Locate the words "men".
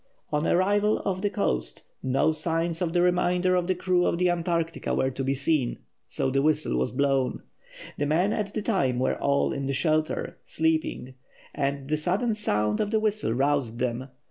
8.07-8.33